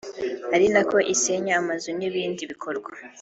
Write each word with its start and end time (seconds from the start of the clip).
ari 0.55 0.67
nako 0.73 0.97
isenya 1.13 1.53
amazu 1.61 1.89
n’ibindi 1.99 2.41
bikorwa 2.51 2.89